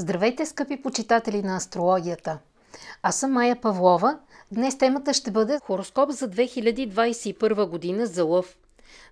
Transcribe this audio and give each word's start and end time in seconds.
Здравейте, 0.00 0.46
скъпи 0.46 0.82
почитатели 0.82 1.42
на 1.42 1.56
астрологията! 1.56 2.38
Аз 3.02 3.16
съм 3.16 3.32
Майя 3.32 3.60
Павлова. 3.60 4.18
Днес 4.52 4.78
темата 4.78 5.14
ще 5.14 5.30
бъде 5.30 5.58
хороскоп 5.62 6.10
за 6.10 6.28
2021 6.28 7.68
година 7.68 8.06
за 8.06 8.24
лъв. 8.24 8.56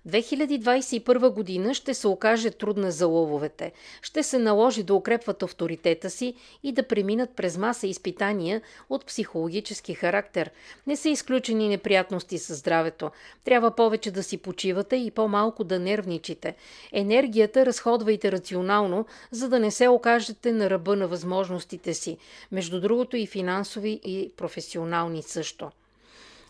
2021 0.07 1.29
година 1.29 1.73
ще 1.73 1.93
се 1.93 2.07
окаже 2.07 2.51
трудна 2.51 2.91
за 2.91 3.07
лововете. 3.07 3.71
Ще 4.01 4.23
се 4.23 4.37
наложи 4.37 4.83
да 4.83 4.93
укрепват 4.93 5.43
авторитета 5.43 6.09
си 6.09 6.33
и 6.63 6.71
да 6.71 6.83
преминат 6.83 7.29
през 7.35 7.57
маса 7.57 7.87
изпитания 7.87 8.61
от 8.89 9.05
психологически 9.05 9.93
характер. 9.93 10.51
Не 10.87 10.95
са 10.95 11.09
изключени 11.09 11.67
неприятности 11.67 12.37
със 12.37 12.57
здравето. 12.57 13.11
Трябва 13.43 13.71
повече 13.71 14.11
да 14.11 14.23
си 14.23 14.37
почивате 14.37 14.95
и 14.95 15.11
по-малко 15.11 15.63
да 15.63 15.79
нервничите. 15.79 16.55
Енергията 16.91 17.65
разходвайте 17.65 18.31
рационално, 18.31 19.05
за 19.31 19.49
да 19.49 19.59
не 19.59 19.71
се 19.71 19.87
окажете 19.87 20.51
на 20.51 20.69
ръба 20.69 20.95
на 20.95 21.07
възможностите 21.07 21.93
си. 21.93 22.17
Между 22.51 22.81
другото 22.81 23.17
и 23.17 23.27
финансови 23.27 23.99
и 24.03 24.31
професионални 24.37 25.23
също. 25.23 25.71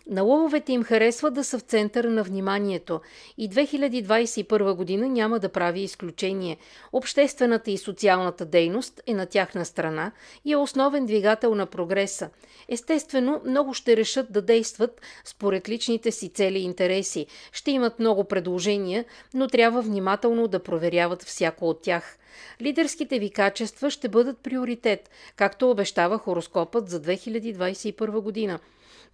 На 0.09 0.23
лъвовете 0.23 0.71
им 0.71 0.83
харесва 0.83 1.31
да 1.31 1.43
са 1.43 1.59
в 1.59 1.61
центъра 1.61 2.09
на 2.09 2.23
вниманието 2.23 3.01
и 3.37 3.49
2021 3.49 4.73
година 4.73 5.09
няма 5.09 5.39
да 5.39 5.49
прави 5.49 5.81
изключение. 5.81 6.57
Обществената 6.93 7.71
и 7.71 7.77
социалната 7.77 8.45
дейност 8.45 9.01
е 9.07 9.13
на 9.13 9.25
тяхна 9.25 9.65
страна 9.65 10.11
и 10.45 10.51
е 10.51 10.57
основен 10.57 11.05
двигател 11.05 11.55
на 11.55 11.65
прогреса. 11.65 12.29
Естествено, 12.69 13.41
много 13.45 13.73
ще 13.73 13.97
решат 13.97 14.31
да 14.31 14.41
действат 14.41 15.01
според 15.25 15.69
личните 15.69 16.11
си 16.11 16.29
цели 16.29 16.59
и 16.59 16.63
интереси. 16.63 17.25
Ще 17.51 17.71
имат 17.71 17.99
много 17.99 18.23
предложения, 18.23 19.05
но 19.33 19.47
трябва 19.47 19.81
внимателно 19.81 20.47
да 20.47 20.63
проверяват 20.63 21.23
всяко 21.23 21.69
от 21.69 21.81
тях. 21.81 22.17
Лидерските 22.61 23.19
ви 23.19 23.29
качества 23.29 23.89
ще 23.89 24.09
бъдат 24.09 24.37
приоритет, 24.37 25.09
както 25.35 25.69
обещава 25.69 26.17
хороскопът 26.17 26.89
за 26.89 27.01
2021 27.01 28.19
година. 28.19 28.59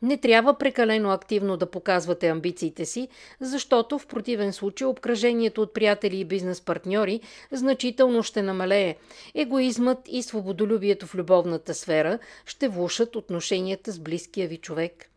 Не 0.02 0.18
трябва 0.18 0.58
прекалено 0.58 1.12
активно 1.12 1.58
да 1.58 1.66
показвате 1.66 2.28
амбициите 2.28 2.86
си, 2.86 3.08
защото 3.40 4.00
в 4.00 4.08
противен 4.08 4.54
случай 4.54 4.88
обкръжението 4.88 5.62
от 5.62 5.74
приятели 5.74 6.20
и 6.20 6.26
бизнес 6.26 6.62
партньори 6.62 7.22
значително 7.52 8.24
ще 8.24 8.42
намалее. 8.42 8.96
Егоизмът 9.36 10.00
и 10.08 10.24
свободолюбието 10.24 11.08
в 11.08 11.16
любовната 11.16 11.74
сфера 11.74 12.20
ще 12.46 12.68
влушат 12.68 13.16
отношенията 13.16 13.92
с 13.92 14.00
близкия 14.00 14.48
ви 14.48 14.58
човек. 14.58 15.10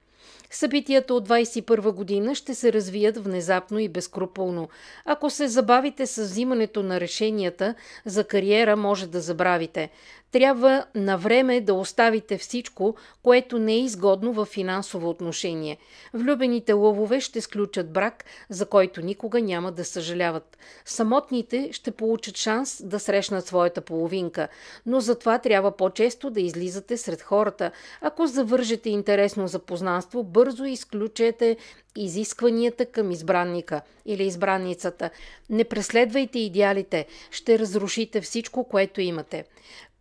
Събитията 0.51 1.15
от 1.15 1.29
21 1.29 1.93
година 1.93 2.35
ще 2.35 2.55
се 2.55 2.73
развият 2.73 3.25
внезапно 3.25 3.79
и 3.79 3.89
безкруполно. 3.89 4.69
Ако 5.05 5.31
се 5.31 5.49
забавите 5.49 6.07
с 6.07 6.23
взимането 6.23 6.83
на 6.83 7.01
решенията 7.01 7.75
за 8.05 8.25
кариера, 8.25 8.77
може 8.77 9.07
да 9.07 9.21
забравите. 9.21 9.91
Трябва 10.33 10.85
на 10.95 11.19
време 11.19 11.61
да 11.61 11.75
оставите 11.75 12.39
всичко, 12.39 12.95
което 13.23 13.59
не 13.59 13.73
е 13.73 13.81
изгодно 13.81 14.33
в 14.33 14.45
финансово 14.45 15.09
отношение. 15.09 15.79
Влюбените 16.15 16.73
лъвове 16.73 17.21
ще 17.21 17.41
сключат 17.41 17.93
брак, 17.93 18.25
за 18.49 18.67
който 18.67 19.01
никога 19.01 19.41
няма 19.41 19.73
да 19.73 19.85
съжаляват. 19.85 20.59
Самотните 20.85 21.69
ще 21.73 21.91
получат 21.91 22.37
шанс 22.37 22.83
да 22.85 23.01
срещнат 23.01 23.47
своята 23.47 23.81
половинка, 23.81 24.49
но 24.87 25.01
затова 25.01 25.39
трябва 25.39 25.77
по-често 25.77 26.31
да 26.31 26.41
излизате 26.41 26.97
сред 26.97 27.23
хората. 27.23 27.71
Ако 28.01 28.27
завържете 28.27 28.91
интересно 28.91 29.49
запознанство, 29.49 30.23
бързо 30.23 30.65
изключете 30.65 31.57
изискванията 31.97 32.87
към 32.87 33.11
избранника 33.11 33.81
или 34.07 34.25
избранницата. 34.25 35.11
Не 35.51 35.65
преследвайте 35.65 36.39
идеалите, 36.39 37.07
ще 37.31 37.59
разрушите 37.59 38.21
всичко, 38.21 38.65
което 38.65 39.01
имате. 39.01 39.45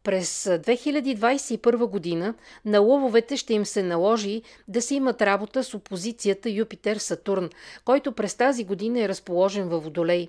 През 0.07 0.43
2021 0.43 1.85
година 1.85 2.33
на 2.65 2.79
лъвовете 2.79 3.37
ще 3.37 3.53
им 3.53 3.65
се 3.65 3.83
наложи 3.83 4.41
да 4.67 4.81
си 4.81 4.95
имат 4.95 5.21
работа 5.21 5.63
с 5.63 5.73
опозицията 5.73 6.49
Юпитер-Сатурн, 6.49 7.51
който 7.85 8.11
през 8.11 8.35
тази 8.35 8.63
година 8.63 8.99
е 9.01 9.09
разположен 9.09 9.69
във 9.69 9.83
Водолей. 9.83 10.27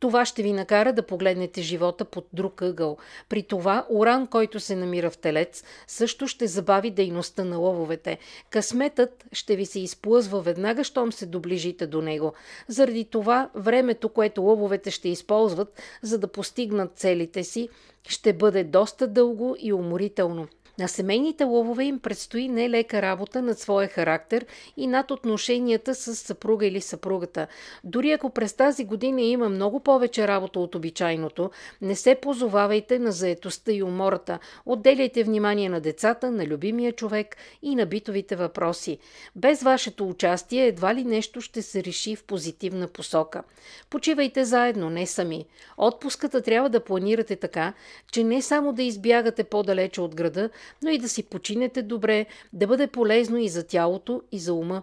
Това 0.00 0.24
ще 0.24 0.42
ви 0.42 0.52
накара 0.52 0.92
да 0.92 1.06
погледнете 1.06 1.62
живота 1.62 2.04
под 2.04 2.26
друг 2.32 2.62
ъгъл. 2.62 2.96
При 3.28 3.42
това 3.42 3.86
Уран, 3.90 4.26
който 4.26 4.60
се 4.60 4.76
намира 4.76 5.10
в 5.10 5.18
Телец, 5.18 5.64
също 5.86 6.28
ще 6.28 6.46
забави 6.46 6.90
дейността 6.90 7.44
на 7.44 7.58
лъвовете. 7.58 8.18
Късметът 8.50 9.24
ще 9.32 9.56
ви 9.56 9.66
се 9.66 9.80
изплъзва 9.80 10.40
веднага, 10.40 10.84
щом 10.84 11.12
се 11.12 11.26
доближите 11.26 11.86
до 11.86 12.02
него. 12.02 12.32
Заради 12.68 13.04
това 13.04 13.50
времето, 13.54 14.08
което 14.08 14.42
лъвовете 14.42 14.90
ще 14.90 15.08
използват, 15.08 15.82
за 16.02 16.18
да 16.18 16.28
постигнат 16.28 16.98
целите 16.98 17.44
си, 17.44 17.68
ще 18.08 18.32
бъде 18.32 18.64
доста 18.64 19.08
дълго 19.08 19.56
и 19.58 19.72
уморително. 19.72 20.48
На 20.78 20.88
семейните 20.88 21.44
ловове 21.44 21.84
им 21.84 21.98
предстои 21.98 22.48
нелека 22.48 23.02
работа 23.02 23.42
над 23.42 23.58
своя 23.58 23.88
характер 23.88 24.46
и 24.76 24.86
над 24.86 25.10
отношенията 25.10 25.94
с 25.94 26.16
съпруга 26.16 26.66
или 26.66 26.80
съпругата. 26.80 27.46
Дори 27.84 28.10
ако 28.10 28.30
през 28.30 28.52
тази 28.52 28.84
година 28.84 29.22
има 29.22 29.48
много 29.48 29.80
повече 29.80 30.28
работа 30.28 30.60
от 30.60 30.74
обичайното, 30.74 31.50
не 31.82 31.94
се 31.94 32.14
позовавайте 32.14 32.98
на 32.98 33.12
заетостта 33.12 33.72
и 33.72 33.82
умората. 33.82 34.38
Отделяйте 34.66 35.24
внимание 35.24 35.68
на 35.68 35.80
децата, 35.80 36.30
на 36.30 36.46
любимия 36.46 36.92
човек 36.92 37.36
и 37.62 37.74
на 37.74 37.86
битовите 37.86 38.36
въпроси. 38.36 38.98
Без 39.36 39.62
вашето 39.62 40.08
участие 40.08 40.66
едва 40.66 40.94
ли 40.94 41.04
нещо 41.04 41.40
ще 41.40 41.62
се 41.62 41.84
реши 41.84 42.16
в 42.16 42.24
позитивна 42.24 42.88
посока. 42.88 43.42
Почивайте 43.90 44.44
заедно, 44.44 44.90
не 44.90 45.06
сами. 45.06 45.46
Отпуската 45.76 46.42
трябва 46.42 46.68
да 46.68 46.84
планирате 46.84 47.36
така, 47.36 47.72
че 48.12 48.24
не 48.24 48.42
само 48.42 48.72
да 48.72 48.82
избягате 48.82 49.44
по-далече 49.44 50.00
от 50.00 50.14
града, 50.14 50.50
но 50.82 50.90
и 50.90 50.98
да 50.98 51.08
си 51.08 51.22
починете 51.22 51.82
добре, 51.82 52.26
да 52.52 52.66
бъде 52.66 52.86
полезно 52.86 53.38
и 53.38 53.48
за 53.48 53.66
тялото, 53.66 54.22
и 54.32 54.38
за 54.38 54.54
ума. 54.54 54.82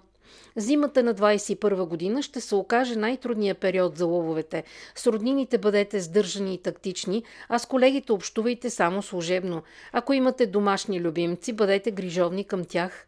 Зимата 0.56 1.04
на 1.04 1.16
21 1.16 1.86
година 1.86 2.22
ще 2.22 2.42
се 2.42 2.56
окаже 2.56 2.96
най-трудният 2.96 3.58
период 3.58 3.98
за 3.98 4.06
лововете. 4.06 4.64
С 4.96 5.08
роднините 5.08 5.58
бъдете 5.58 6.00
сдържани 6.00 6.54
и 6.54 6.58
тактични, 6.58 7.24
а 7.50 7.60
с 7.60 7.66
колегите 7.66 8.12
общувайте 8.12 8.70
само 8.70 9.02
служебно. 9.02 9.64
Ако 9.92 10.14
имате 10.14 10.46
домашни 10.46 11.02
любимци, 11.02 11.54
бъдете 11.54 11.92
грижовни 11.92 12.44
към 12.44 12.66
тях. 12.66 13.08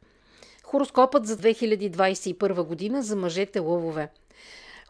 Хороскопът 0.64 1.26
за 1.26 1.38
2021 1.38 2.64
година 2.64 3.04
за 3.04 3.16
мъжете 3.16 3.60
лъвове. 3.60 4.10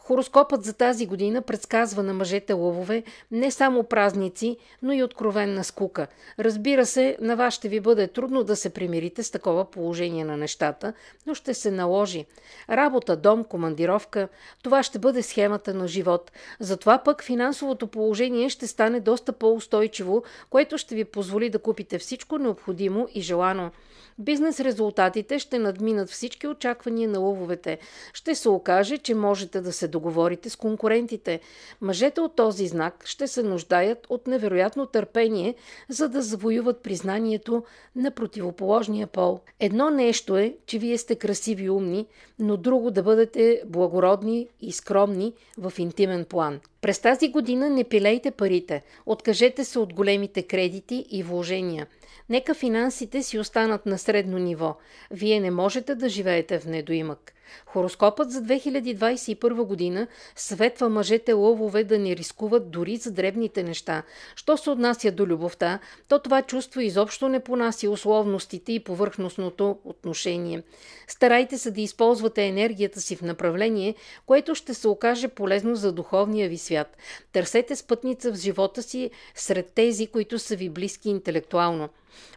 Хороскопът 0.07 0.63
за 0.63 0.73
тази 0.73 1.05
година 1.05 1.41
предсказва 1.41 2.03
на 2.03 2.13
мъжете 2.13 2.53
лъвове 2.53 3.03
не 3.31 3.51
само 3.51 3.83
празници, 3.83 4.57
но 4.81 4.93
и 4.93 5.03
откровенна 5.03 5.63
скука. 5.63 6.07
Разбира 6.39 6.85
се, 6.85 7.17
на 7.21 7.35
вас 7.35 7.53
ще 7.53 7.69
ви 7.69 7.79
бъде 7.79 8.07
трудно 8.07 8.44
да 8.44 8.55
се 8.55 8.69
примирите 8.69 9.23
с 9.23 9.31
такова 9.31 9.65
положение 9.71 10.25
на 10.25 10.38
нещата, 10.38 10.94
но 11.27 11.33
ще 11.33 11.53
се 11.53 11.71
наложи. 11.71 12.25
Работа, 12.69 13.15
дом, 13.15 13.44
командировка– 13.44 14.27
това 14.63 14.83
ще 14.83 14.99
бъде 14.99 15.23
схемата 15.23 15.73
на 15.73 15.88
живот. 15.88 16.31
Затова 16.59 16.97
пък 16.97 17.23
финансовото 17.23 17.88
положение 17.88 18.49
ще 18.49 18.67
стане 18.67 18.99
доста 18.99 19.33
по-устойчиво, 19.33 20.23
което 20.49 20.77
ще 20.77 20.95
ви 20.95 21.05
позволи 21.05 21.49
да 21.49 21.59
купите 21.59 21.99
всичко 21.99 22.38
необходимо 22.38 23.07
и 23.13 23.21
желано. 23.21 23.71
Бизнес 24.19 24.59
резултатите 24.59 25.39
ще 25.39 25.59
надминат 25.59 26.09
всички 26.09 26.47
очаквания 26.47 27.09
на 27.09 27.19
лъвовете. 27.19 27.79
Ще 28.13 28.35
се 28.35 28.49
окаже, 28.49 28.97
че 28.97 29.15
можете 29.15 29.61
да 29.61 29.73
се 29.73 29.88
договорите 29.95 30.50
с 30.50 30.56
конкурентите. 30.56 31.39
Мъжете 31.81 32.22
от 32.22 32.35
този 32.35 32.67
знак 32.67 33.03
ще 33.06 33.28
се 33.28 33.44
нуждаят 33.44 34.07
от 34.09 34.28
невероятно 34.28 34.85
търпение, 34.85 35.56
за 35.89 36.09
да 36.09 36.22
завоюват 36.22 36.83
признанието 36.83 37.63
на 37.95 38.11
противоположния 38.11 39.07
пол. 39.07 39.39
Едно 39.59 39.89
нещо 39.89 40.38
е, 40.38 40.56
че 40.66 40.79
вие 40.79 40.97
сте 40.97 41.16
красиви 41.16 41.63
и 41.63 41.69
умни, 41.69 42.07
но 42.39 42.57
друго 42.57 42.91
да 42.91 43.03
бъдете 43.03 43.61
благородни 43.66 44.47
и 44.61 44.72
скромни 44.72 45.33
в 45.57 45.73
интимен 45.78 46.25
план. 46.25 46.59
През 46.81 47.00
тази 47.00 47.29
година 47.29 47.69
не 47.69 47.83
пилейте 47.83 48.31
парите, 48.31 48.83
откажете 49.06 49.63
се 49.63 49.79
от 49.79 49.94
големите 49.94 50.44
кредити 50.44 51.06
и 51.09 51.23
вложения. 51.23 51.88
Нека 52.30 52.54
финансите 52.54 53.24
си 53.24 53.40
останат 53.40 53.86
на 53.86 53.98
средно 53.98 54.38
ниво. 54.38 54.78
Вие 55.12 55.40
не 55.40 55.52
можете 55.52 55.96
да 55.96 56.10
живеете 56.10 56.60
в 56.60 56.66
недоимък. 56.66 57.36
Хороскопът 57.66 58.31
за 58.31 58.42
2021 58.42 59.63
година 59.63 60.07
съветва 60.36 60.90
мъжете 60.90 61.34
лъвове 61.34 61.84
да 61.84 62.00
не 62.00 62.16
рискуват 62.16 62.72
дори 62.72 62.98
за 62.98 63.12
дребните 63.12 63.63
неща. 63.63 64.04
Що 64.36 64.57
се 64.57 64.69
отнася 64.69 65.12
до 65.12 65.28
любовта, 65.28 65.80
то 66.07 66.19
това 66.19 66.42
чувство 66.42 66.81
изобщо 66.81 67.30
не 67.30 67.40
понася 67.40 67.90
условностите 67.90 68.74
и 68.74 68.84
повърхностното 68.84 69.80
отношение. 69.84 70.63
Старайте 71.07 71.57
се 71.57 71.72
да 71.72 71.81
използвате 71.81 72.44
енергията 72.44 73.02
си 73.02 73.16
в 73.16 73.22
направление, 73.22 73.96
което 74.25 74.56
ще 74.56 74.74
се 74.74 74.88
окаже 74.88 75.28
полезно 75.28 75.75
за 75.75 75.92
духовния 75.92 76.50
ви 76.50 76.57
свят. 76.57 76.98
Търсете 77.31 77.75
спътница 77.75 78.31
в 78.31 78.36
живота 78.36 78.84
си 78.84 79.12
сред 79.36 79.72
тези, 79.75 80.07
които 80.07 80.40
са 80.40 80.56
ви 80.56 80.69
близки 80.69 81.10
интелектуално. 81.10 81.90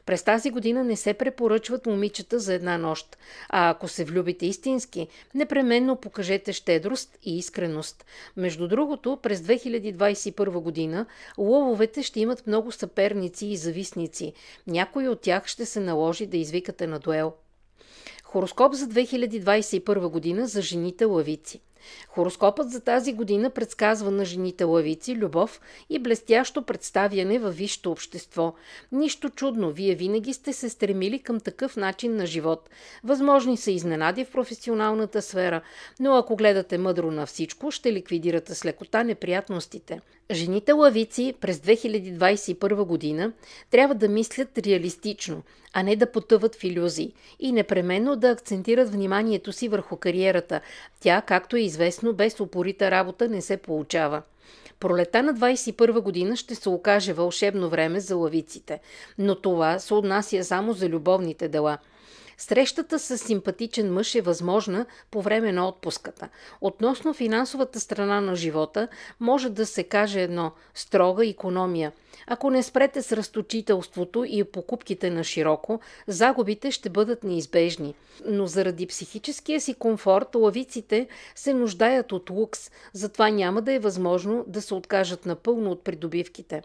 През 0.06 0.22
тази 0.22 0.50
година 0.50 0.84
не 0.84 0.96
се 0.96 1.14
препоръчват 1.14 1.86
момичета 1.86 2.38
за 2.38 2.54
една 2.54 2.78
нощ, 2.78 3.16
а 3.48 3.70
ако 3.70 3.88
се 3.88 4.04
влюбите 4.04 4.46
истински. 4.46 5.08
Непременно 5.34 5.96
покажете 5.96 6.52
щедрост 6.52 7.18
и 7.22 7.38
искреност. 7.38 8.04
Между 8.36 8.68
другото, 8.68 9.18
през 9.22 9.40
2021 9.40 10.50
година 10.50 11.06
лововете 11.38 12.02
ще 12.02 12.20
имат 12.20 12.46
много 12.46 12.72
съперници 12.72 13.46
и 13.46 13.56
зависници. 13.56 14.32
Някой 14.66 15.08
от 15.08 15.20
тях 15.20 15.46
ще 15.46 15.66
се 15.66 15.80
наложи 15.80 16.26
да 16.26 16.36
извикате 16.36 16.86
на 16.86 16.98
дуел. 16.98 17.32
Хороскоп 18.24 18.72
за 18.74 18.86
2021 18.86 20.08
година 20.08 20.46
за 20.46 20.62
жените 20.62 21.04
лавици. 21.04 21.60
Хороскопът 22.08 22.70
за 22.70 22.80
тази 22.80 23.12
година 23.12 23.50
предсказва 23.50 24.10
на 24.10 24.24
жените 24.24 24.64
лавици 24.64 25.14
любов 25.14 25.60
и 25.90 25.98
блестящо 25.98 26.62
представяне 26.62 27.38
във 27.38 27.56
висшето 27.56 27.92
общество. 27.92 28.54
Нищо 28.92 29.30
чудно, 29.30 29.70
вие 29.70 29.94
винаги 29.94 30.32
сте 30.32 30.52
се 30.52 30.68
стремили 30.68 31.18
към 31.18 31.40
такъв 31.40 31.76
начин 31.76 32.16
на 32.16 32.26
живот. 32.26 32.70
Възможни 33.04 33.56
са 33.56 33.70
изненади 33.70 34.24
в 34.24 34.30
професионалната 34.30 35.22
сфера, 35.22 35.60
но 36.00 36.16
ако 36.16 36.36
гледате 36.36 36.78
мъдро 36.78 37.10
на 37.10 37.26
всичко, 37.26 37.70
ще 37.70 37.92
ликвидирате 37.92 38.54
с 38.54 38.64
лекота 38.64 39.04
неприятностите. 39.04 40.00
Жените 40.30 40.72
лавици 40.72 41.34
през 41.40 41.58
2021 41.58 42.84
година 42.84 43.32
трябва 43.70 43.94
да 43.94 44.08
мислят 44.08 44.58
реалистично, 44.58 45.42
а 45.72 45.82
не 45.82 45.96
да 45.96 46.12
потъват 46.12 46.54
в 46.54 46.64
иллюзии 46.64 47.12
и 47.40 47.52
непременно 47.52 48.16
да 48.16 48.30
акцентират 48.30 48.92
вниманието 48.92 49.52
си 49.52 49.68
върху 49.68 49.96
кариерата. 49.96 50.60
Тя, 51.00 51.22
както 51.22 51.56
е 51.56 51.60
известно, 51.78 52.12
без 52.12 52.40
упорита 52.40 52.90
работа 52.90 53.28
не 53.28 53.42
се 53.42 53.56
получава. 53.56 54.22
Пролета 54.80 55.22
на 55.22 55.34
21 55.34 56.00
година 56.00 56.36
ще 56.36 56.54
се 56.54 56.68
окаже 56.68 57.12
вълшебно 57.12 57.68
време 57.68 58.00
за 58.00 58.16
лавиците, 58.16 58.80
но 59.18 59.34
това 59.34 59.78
се 59.78 59.94
отнася 59.94 60.44
само 60.44 60.72
за 60.72 60.88
любовните 60.88 61.48
дела– 61.48 61.78
Срещата 62.40 62.98
с 62.98 63.18
симпатичен 63.18 63.92
мъж 63.92 64.14
е 64.14 64.20
възможна 64.20 64.86
по 65.10 65.22
време 65.22 65.52
на 65.52 65.68
отпуската. 65.68 66.28
Относно 66.60 67.14
финансовата 67.14 67.80
страна 67.80 68.20
на 68.20 68.36
живота, 68.36 68.88
може 69.20 69.50
да 69.50 69.66
се 69.66 69.84
каже 69.84 70.22
едно– 70.22 70.52
строга 70.74 71.26
економия. 71.26 71.92
Ако 72.26 72.50
не 72.50 72.62
спрете 72.62 73.02
с 73.02 73.12
разточителството 73.12 74.24
и 74.28 74.44
покупките 74.44 75.10
на 75.10 75.24
широко, 75.24 75.80
загубите 76.06 76.70
ще 76.70 76.90
бъдат 76.90 77.24
неизбежни. 77.24 77.94
Но 78.26 78.46
заради 78.46 78.86
психическия 78.86 79.60
си 79.60 79.74
комфорт, 79.74 80.34
лавиците 80.34 81.08
се 81.34 81.54
нуждаят 81.54 82.12
от 82.12 82.30
лукс, 82.30 82.70
затова 82.92 83.30
няма 83.30 83.62
да 83.62 83.72
е 83.72 83.78
възможно 83.78 84.44
да 84.46 84.62
се 84.62 84.74
откажат 84.74 85.26
напълно 85.26 85.70
от 85.70 85.84
придобивките. 85.84 86.62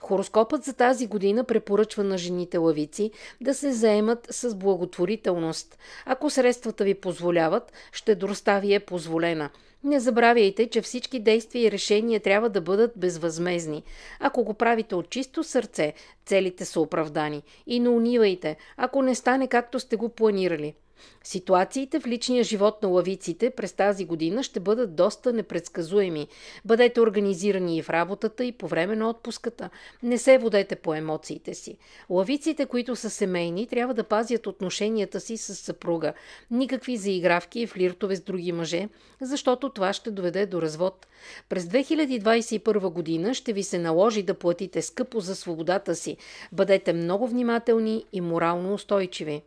Хороскопът 0.00 0.64
за 0.64 0.72
тази 0.72 1.06
година 1.06 1.44
препоръчва 1.44 2.04
на 2.04 2.18
жените 2.18 2.58
лавици 2.58 3.10
да 3.40 3.54
се 3.54 3.72
заемат 3.72 4.26
с 4.30 4.54
благотворителност. 4.54 5.78
Ако 6.06 6.30
средствата 6.30 6.84
ви 6.84 6.94
позволяват, 6.94 7.72
щедростта 7.92 8.58
ви 8.58 8.74
е 8.74 8.80
позволена. 8.80 9.50
Не 9.84 10.00
забравяйте, 10.00 10.66
че 10.66 10.82
всички 10.82 11.20
действия 11.20 11.66
и 11.66 11.70
решения 11.70 12.20
трябва 12.20 12.48
да 12.48 12.60
бъдат 12.60 12.92
безвъзмезни. 12.96 13.82
Ако 14.20 14.44
го 14.44 14.54
правите 14.54 14.94
от 14.94 15.10
чисто 15.10 15.44
сърце, 15.44 15.92
целите 16.26 16.64
са 16.64 16.80
оправдани. 16.80 17.42
И 17.66 17.80
не 17.80 17.88
унивайте, 17.88 18.56
ако 18.76 19.02
не 19.02 19.14
стане 19.14 19.46
както 19.48 19.80
сте 19.80 19.96
го 19.96 20.08
планирали. 20.08 20.74
Ситуациите 21.24 22.00
в 22.00 22.06
личния 22.06 22.44
живот 22.44 22.82
на 22.82 22.88
лавиците 22.88 23.50
през 23.50 23.72
тази 23.72 24.04
година 24.04 24.42
ще 24.42 24.60
бъдат 24.60 24.96
доста 24.96 25.32
непредсказуеми. 25.32 26.28
Бъдете 26.64 27.00
организирани 27.00 27.76
и 27.76 27.82
в 27.82 27.90
работата, 27.90 28.44
и 28.44 28.52
по 28.52 28.68
време 28.68 28.96
на 28.96 29.10
отпуската. 29.10 29.70
Не 30.02 30.18
се 30.18 30.38
водете 30.38 30.76
по 30.76 30.94
емоциите 30.94 31.54
си. 31.54 31.76
Лавиците, 32.10 32.66
които 32.66 32.96
са 32.96 33.10
семейни, 33.10 33.66
трябва 33.66 33.94
да 33.94 34.04
пазят 34.04 34.46
отношенията 34.46 35.20
си 35.20 35.36
с 35.36 35.54
съпруга. 35.54 36.12
Никакви 36.50 36.96
заигравки 36.96 37.60
и 37.60 37.66
флиртове 37.66 38.16
с 38.16 38.20
други 38.20 38.52
мъже, 38.52 38.88
защото 39.20 39.68
това 39.68 39.92
ще 39.92 40.10
доведе 40.10 40.46
до 40.46 40.62
развод. 40.62 41.06
През 41.48 41.64
2021 41.64 42.90
година 42.90 43.34
ще 43.34 43.52
ви 43.52 43.62
се 43.62 43.78
наложи 43.78 44.22
да 44.22 44.34
платите 44.34 44.82
скъпо 44.82 45.20
за 45.20 45.36
свободата 45.36 45.94
си. 45.94 46.16
Бъдете 46.52 46.92
много 46.92 47.28
внимателни 47.28 48.04
и 48.12 48.20
морално 48.20 48.74
устойчиви. 48.74 49.42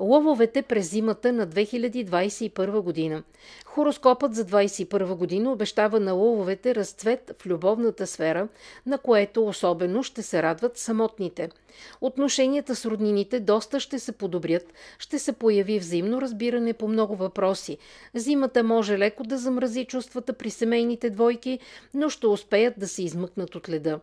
Лъвовете 0.00 0.62
през 0.62 0.90
зимата 0.90 1.32
на 1.32 1.46
2021 1.46 2.80
година. 2.80 3.22
Хороскопът 3.64 4.34
за 4.34 4.44
2021 4.44 5.14
година 5.14 5.52
обещава 5.52 6.00
на 6.00 6.12
лъвовете 6.12 6.74
разцвет 6.74 7.32
в 7.42 7.46
любовната 7.46 8.06
сфера, 8.06 8.48
на 8.86 8.98
което 8.98 9.46
особено 9.46 10.02
ще 10.02 10.22
се 10.22 10.42
радват 10.42 10.78
самотните. 10.78 11.48
Отношенията 12.00 12.76
с 12.76 12.86
роднините 12.86 13.40
доста 13.40 13.80
ще 13.80 13.98
се 13.98 14.12
подобрят, 14.12 14.72
ще 14.98 15.18
се 15.18 15.32
появи 15.32 15.78
взаимно 15.78 16.20
разбиране 16.20 16.72
по 16.72 16.88
много 16.88 17.16
въпроси. 17.16 17.78
Зимата 18.14 18.62
може 18.62 18.98
леко 18.98 19.22
да 19.22 19.38
замрази 19.38 19.84
чувствата 19.84 20.32
при 20.32 20.50
семейните 20.50 21.10
двойки, 21.10 21.58
но 21.94 22.08
ще 22.08 22.26
успеят 22.26 22.74
да 22.78 22.88
се 22.88 23.02
измъкнат 23.02 23.54
от 23.54 23.68
леда. 23.68 24.00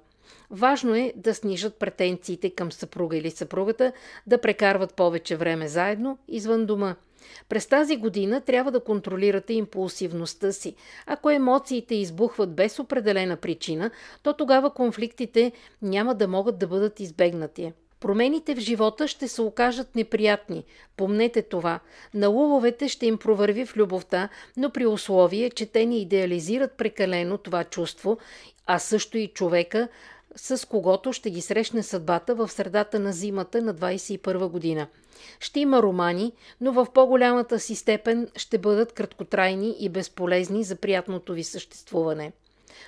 Важно 0.52 0.96
е 0.96 1.14
да 1.16 1.36
снижат 1.36 1.75
претенциите 1.75 2.50
към 2.50 2.72
съпруга 2.72 3.18
или 3.18 3.31
съпругата, 3.31 3.92
да 4.28 4.42
прекарват 4.42 4.94
повече 4.94 5.36
време 5.36 5.68
заедно 5.68 6.18
извън 6.28 6.66
дома. 6.66 6.96
През 7.50 7.68
тази 7.68 7.98
година 7.98 8.42
трябва 8.42 8.72
да 8.72 8.84
контролирате 8.84 9.54
импулсивността 9.54 10.52
си. 10.52 10.75
Ако 11.06 11.30
емоциите 11.30 11.96
избухват 11.96 12.56
без 12.56 12.80
определена 12.80 13.38
причина, 13.38 13.92
то 14.24 14.34
тогава 14.34 14.74
конфликтите 14.74 15.52
няма 15.81 16.16
да 16.16 16.28
могат 16.28 16.58
да 16.58 16.68
бъдат 16.68 17.00
избегнати. 17.00 17.72
Промените 18.00 18.56
в 18.56 18.60
живота 18.60 19.08
ще 19.08 19.28
се 19.28 19.42
окажат 19.42 19.96
неприятни. 19.96 20.64
Помнете 20.98 21.42
това. 21.42 21.80
На 22.14 22.28
луловете 22.28 22.88
ще 22.88 23.06
им 23.06 23.18
провърви 23.18 23.66
в 23.66 23.78
любовта, 23.78 24.30
но 24.58 24.69
при 24.69 24.86
условие, 24.86 25.50
че 25.50 25.66
те 25.66 25.86
не 25.86 25.98
идеализират 25.98 26.72
прекалено 26.72 27.38
това 27.38 27.64
чувство, 27.64 28.18
а 28.66 28.80
също 28.80 29.18
и 29.18 29.28
човека, 29.28 29.88
с 30.35 30.68
когото 30.68 31.13
ще 31.13 31.30
ги 31.30 31.41
срещне 31.41 31.83
съдбата 31.83 32.35
в 32.35 32.51
средата 32.51 33.00
на 33.00 33.13
зимата 33.13 33.62
на 33.62 33.75
21 33.75 34.47
година. 34.47 34.88
Ще 35.39 35.59
има 35.59 35.81
романи, 35.83 36.33
но 36.62 36.71
в 36.71 36.88
по-голямата 36.94 37.59
си 37.59 37.75
степен 37.75 38.30
ще 38.35 38.57
бъдат 38.57 38.94
краткотрайни 38.94 39.75
и 39.80 39.89
безполезни 39.89 40.63
за 40.63 40.75
приятното 40.75 41.33
ви 41.33 41.44
съществуване. 41.44 42.31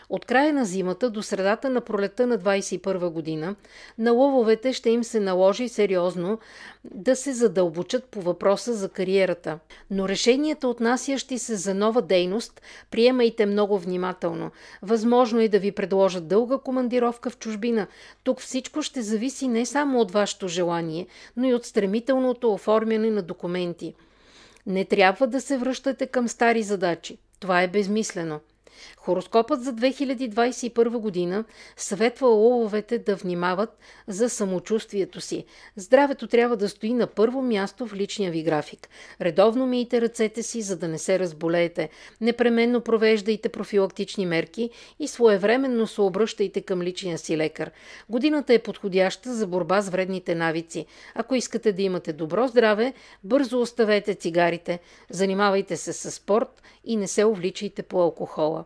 От 0.10 0.26
края 0.26 0.54
на 0.54 0.66
зимата 0.66 1.10
до 1.10 1.24
средата 1.24 1.70
на 1.70 1.82
пролета 1.82 2.28
на 2.28 2.40
21 2.40 3.10
година 3.10 3.56
на 3.98 4.12
лъвовете 4.12 4.74
ще 4.74 4.90
им 4.90 5.04
се 5.04 5.20
наложи 5.20 5.70
сериозно 5.70 6.40
да 6.84 7.16
се 7.16 7.34
задълбочат 7.34 8.06
по 8.06 8.22
въпроса 8.22 8.74
за 8.74 8.90
кариерата. 8.90 9.60
Но 9.92 10.10
решенията, 10.10 10.68
отнасящи 10.68 11.40
се 11.40 11.56
за 11.56 11.74
нова 11.74 12.02
дейност, 12.02 12.62
приемайте 12.92 13.46
много 13.46 13.80
внимателно. 13.80 14.52
Възможно 14.82 15.40
е 15.40 15.48
да 15.48 15.60
ви 15.60 15.72
предложат 15.72 16.28
дълга 16.28 16.58
командировка 16.58 17.30
в 17.30 17.38
чужбина. 17.38 17.88
Тук 18.24 18.42
всичко 18.42 18.82
ще 18.82 19.02
зависи 19.02 19.48
не 19.48 19.66
само 19.66 20.00
от 20.00 20.12
вашето 20.12 20.48
желание, 20.48 21.08
но 21.38 21.48
и 21.48 21.54
от 21.54 21.66
стремителното 21.66 22.54
оформяне 22.54 23.10
на 23.10 23.22
документи. 23.22 23.96
Не 24.66 24.86
трябва 24.86 25.28
да 25.28 25.42
се 25.42 25.58
връщате 25.58 26.08
към 26.08 26.28
стари 26.28 26.64
задачи. 26.64 27.18
Това 27.40 27.62
е 27.62 27.68
безмислено. 27.68 28.40
Хороскопът 29.06 29.64
за 29.64 29.74
2021 29.74 30.98
година 30.98 31.46
съветва 31.78 32.28
лововете 32.28 33.00
да 33.00 33.16
внимават 33.16 33.78
за 34.08 34.30
самочувствието 34.30 35.22
си. 35.22 35.46
Здравето 35.76 36.28
трябва 36.28 36.58
да 36.58 36.70
стои 36.70 36.94
на 36.94 37.08
първо 37.08 37.42
място 37.42 37.88
в 37.88 37.94
личния 37.94 38.32
ви 38.32 38.44
график. 38.44 38.90
Редовно 39.22 39.68
мийте 39.68 40.02
ръцете 40.02 40.44
си, 40.44 40.62
за 40.62 40.78
да 40.78 40.88
не 40.88 40.98
се 40.98 41.20
разболеете. 41.20 41.90
Непременно 42.22 42.82
провеждайте 42.82 43.50
профилактични 43.50 44.26
мерки 44.26 44.70
и 45.00 45.08
своевременно 45.08 45.88
се 45.88 46.02
обръщайте 46.02 46.62
към 46.62 46.82
личния 46.82 47.18
си 47.18 47.38
лекар. 47.38 47.72
Годината 48.10 48.54
е 48.54 48.60
подходяща 48.60 49.34
за 49.34 49.48
борба 49.48 49.82
с 49.82 49.90
вредните 49.90 50.36
навици. 50.36 50.86
Ако 51.16 51.36
искате 51.36 51.72
да 51.72 51.82
имате 51.82 52.14
добро 52.14 52.48
здраве, 52.48 52.94
бързо 53.24 53.62
оставете 53.62 54.16
цигарите, 54.16 54.80
занимавайте 55.10 55.78
се 55.78 55.94
с 55.94 56.12
спорт 56.12 56.62
и 56.86 56.96
не 56.96 57.08
се 57.08 57.26
увличайте 57.26 57.84
по 57.84 58.02
алкохола. 58.02 58.66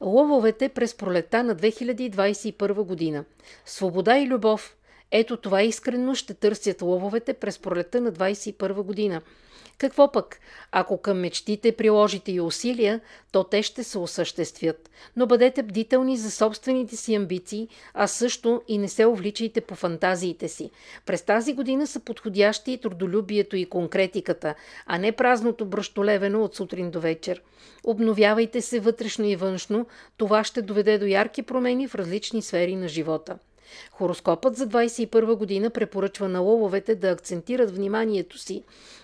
Лъвовете 0.00 0.68
през 0.68 0.96
пролета 0.96 1.42
на 1.44 1.56
2021 1.56 2.72
година. 2.82 3.24
Свобода 3.64 4.18
и 4.18 4.26
любов. 4.26 4.76
Ето 5.10 5.36
това 5.36 5.62
искрено 5.62 6.14
ще 6.14 6.34
търсят 6.34 6.82
лъвовете 6.82 7.34
през 7.34 7.58
пролета 7.58 8.00
на 8.00 8.12
2021 8.12 8.82
година. 8.82 9.22
Какво 9.78 10.12
пък? 10.12 10.40
Ако 10.72 10.98
към 10.98 11.20
мечтите 11.20 11.72
приложите 11.72 12.32
и 12.32 12.40
усилия, 12.40 13.00
то 13.32 13.44
те 13.44 13.62
ще 13.62 13.84
се 13.84 13.98
осъществят. 13.98 14.90
Но 15.16 15.26
бъдете 15.26 15.62
бдителни 15.62 16.16
за 16.16 16.30
собствените 16.30 16.96
си 16.96 17.14
амбиции, 17.14 17.68
а 17.94 18.06
също 18.06 18.62
и 18.68 18.78
не 18.78 18.88
се 18.88 19.06
увличайте 19.06 19.60
по 19.60 19.74
фантазиите 19.74 20.48
си. 20.48 20.70
През 21.06 21.22
тази 21.22 21.52
година 21.52 21.86
са 21.86 22.00
подходящи 22.00 22.72
и 22.72 22.78
трудолюбието 22.78 23.56
и 23.56 23.66
конкретиката, 23.66 24.54
а 24.86 24.98
не 24.98 25.12
празното 25.12 25.66
бръщолевено 25.66 26.44
от 26.44 26.54
сутрин 26.54 26.90
до 26.90 27.00
вечер. 27.00 27.42
Обновявайте 27.84 28.60
се 28.60 28.80
вътрешно 28.80 29.24
и 29.24 29.36
външно, 29.36 29.86
това 30.16 30.44
ще 30.44 30.62
доведе 30.62 30.98
до 30.98 31.06
ярки 31.06 31.42
промени 31.42 31.88
в 31.88 31.94
различни 31.94 32.42
сфери 32.42 32.76
на 32.76 32.88
живота. 32.88 33.38
Хороскопът 33.90 34.56
за 34.56 34.68
21 34.68 35.34
година 35.34 35.70
препоръчва 35.70 36.28
на 36.28 36.40
лововете 36.40 36.94
да 36.94 37.10
акцентират 37.10 37.76
вниманието 37.76 38.38
си 38.38 38.62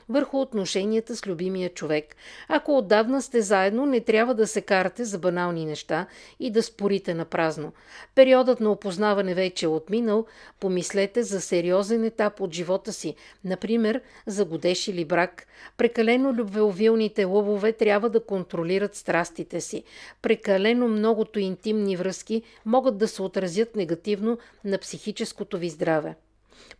върху 0.08 0.40
отношенията 0.40 1.16
с 1.16 1.26
любимия 1.26 1.70
човек. 1.70 2.16
Ако 2.48 2.78
отдавна 2.78 3.22
сте 3.22 3.42
заедно, 3.42 3.86
не 3.86 4.00
трябва 4.00 4.34
да 4.34 4.46
се 4.46 4.60
карате 4.60 5.04
за 5.04 5.18
банални 5.18 5.66
неща 5.66 6.06
и 6.40 6.50
да 6.50 6.62
спорите 6.62 7.14
на 7.14 7.24
празно. 7.24 7.72
Периодът 8.14 8.60
на 8.60 8.72
опознаване 8.72 9.34
вече 9.34 9.66
е 9.66 9.68
отминал, 9.68 10.26
помислете 10.60 11.22
за 11.22 11.40
сериозен 11.40 12.04
етап 12.04 12.40
от 12.40 12.54
живота 12.54 12.92
си, 12.92 13.14
например 13.44 14.00
за 14.26 14.44
годеш 14.44 14.88
или 14.88 15.04
брак. 15.04 15.46
Прекалено 15.76 16.32
любвеовилните 16.32 17.24
лъвове 17.24 17.72
трябва 17.72 18.10
да 18.10 18.24
контролират 18.24 18.94
страстите 18.94 19.60
си. 19.60 19.82
Прекалено 20.22 20.88
многото 20.88 21.38
интимни 21.38 21.96
връзки 21.96 22.42
могат 22.66 22.98
да 22.98 23.08
се 23.08 23.22
отразят 23.22 23.76
негативно 23.76 24.38
на 24.64 24.78
психическото 24.78 25.58
ви 25.58 25.68
здраве. 25.68 26.14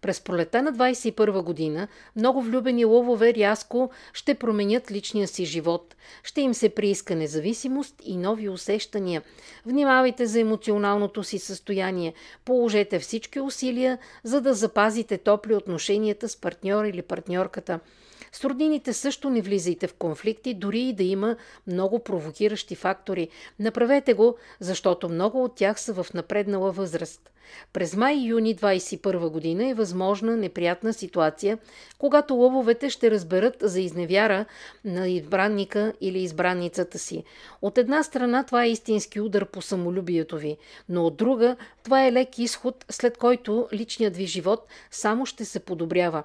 През 0.00 0.20
пролета 0.20 0.62
на 0.62 0.72
21 0.72 1.42
година 1.42 1.88
много 2.16 2.42
влюбени 2.42 2.84
ловове 2.84 3.34
рязко 3.34 3.90
ще 4.12 4.34
променят 4.34 4.90
личния 4.90 5.28
си 5.28 5.44
живот. 5.44 5.96
Ще 6.22 6.40
им 6.40 6.54
се 6.54 6.68
прииска 6.68 7.16
независимост 7.16 7.94
и 8.04 8.16
нови 8.16 8.48
усещания. 8.48 9.22
Внимавайте 9.66 10.26
за 10.26 10.40
емоционалното 10.40 11.24
си 11.24 11.38
състояние. 11.38 12.14
Положете 12.44 12.98
всички 12.98 13.40
усилия, 13.40 13.98
за 14.24 14.40
да 14.40 14.54
запазите 14.54 15.18
топли 15.18 15.54
отношенията 15.54 16.28
с 16.28 16.36
партньор 16.36 16.84
или 16.84 17.02
партньорката. 17.02 17.80
С 18.34 18.44
роднините 18.44 18.92
също 18.92 19.30
не 19.30 19.42
влизайте 19.42 19.86
в 19.86 19.94
конфликти, 19.94 20.54
дори 20.54 20.80
и 20.80 20.92
да 20.92 21.02
има 21.02 21.36
много 21.66 21.98
провокиращи 21.98 22.74
фактори. 22.74 23.28
Направете 23.58 24.14
го, 24.14 24.36
защото 24.60 25.08
много 25.08 25.44
от 25.44 25.54
тях 25.54 25.80
са 25.80 25.94
в 26.02 26.14
напреднала 26.14 26.72
възраст. 26.72 27.30
През 27.72 27.96
май 27.96 28.14
и 28.14 28.26
юни 28.26 28.56
2021 28.56 29.28
година 29.28 29.68
е 29.68 29.74
възможна 29.74 30.36
неприятна 30.36 30.92
ситуация, 30.92 31.58
когато 31.98 32.34
лъвовете 32.34 32.90
ще 32.90 33.10
разберат 33.10 33.56
за 33.60 33.80
изневяра 33.80 34.44
на 34.84 35.08
избранника 35.08 35.92
или 36.00 36.18
избранницата 36.18 36.98
си. 36.98 37.24
От 37.62 37.78
една 37.78 38.02
страна 38.02 38.44
това 38.44 38.64
е 38.64 38.70
истински 38.70 39.20
удар 39.20 39.46
по 39.46 39.62
самолюбието 39.62 40.38
ви, 40.38 40.56
но 40.88 41.06
от 41.06 41.16
друга 41.16 41.56
това 41.82 42.06
е 42.06 42.12
лек 42.12 42.38
изход, 42.38 42.84
след 42.90 43.18
който 43.18 43.68
личният 43.72 44.16
ви 44.16 44.26
живот 44.26 44.66
само 44.90 45.26
ще 45.26 45.44
се 45.44 45.60
подобрява. 45.60 46.22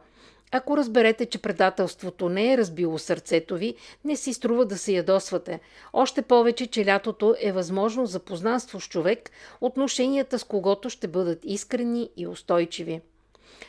Ако 0.52 0.78
разберете, 0.78 1.26
че 1.26 1.42
предателството 1.42 2.30
не 2.30 2.54
е 2.54 2.58
разбило 2.58 2.98
сърцето 2.98 3.56
ви, 3.56 3.76
не 4.06 4.16
си 4.16 4.34
струва 4.34 4.66
да 4.66 4.78
се 4.78 4.92
ядосвате. 4.92 5.60
Още 5.94 6.22
повече, 6.22 6.68
че 6.68 6.86
лятото 6.86 7.36
е 7.42 7.52
възможно 7.52 8.06
за 8.06 8.20
познанство 8.20 8.82
с 8.82 8.88
човек, 8.88 9.32
отношенията 9.62 10.40
с 10.40 10.44
когото 10.44 10.90
ще 10.90 11.08
бъдат 11.08 11.40
искрени 11.44 12.10
и 12.18 12.28
устойчиви. 12.28 13.02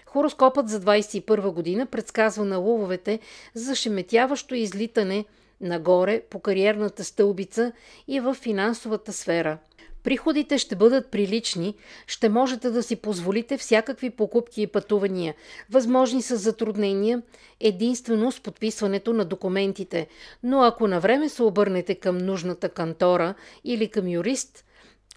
Хороскопът 0.06 0.68
за 0.68 0.80
21 0.80 1.50
година 1.50 1.86
предсказва 1.86 2.44
на 2.44 2.58
лъвовете 2.58 3.18
за 3.54 3.74
шеметяващо 3.74 4.54
излитане 4.54 5.24
нагоре 5.60 6.20
по 6.30 6.40
кариерната 6.40 7.04
стълбица 7.04 7.72
и 8.08 8.20
в 8.20 8.34
финансовата 8.34 9.12
сфера– 9.12 9.58
Приходите 10.02 10.58
ще 10.58 10.76
бъдат 10.76 11.10
прилични, 11.10 11.74
ще 12.06 12.28
можете 12.28 12.70
да 12.70 12.82
си 12.82 12.96
позволите 12.96 13.58
всякакви 13.58 14.10
покупки 14.10 14.62
и 14.62 14.66
пътувания. 14.66 15.34
Възможни 15.70 16.22
са 16.22 16.36
затруднения 16.36 17.22
единствено 17.60 18.32
с 18.32 18.40
подписването 18.40 19.12
на 19.12 19.24
документите, 19.24 20.06
но 20.42 20.62
ако 20.62 20.88
на 20.88 21.00
време 21.00 21.28
се 21.28 21.42
обърнете 21.42 21.94
към 21.94 22.18
нужната 22.18 22.68
кантора 22.68 23.34
или 23.64 23.88
към 23.88 24.08
юрист, 24.08 24.64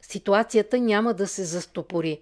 ситуацията 0.01 0.79
няма 0.79 1.13
да 1.13 1.27
се 1.27 1.43
застопори. 1.43 2.19